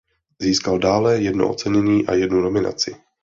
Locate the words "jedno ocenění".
1.21-2.07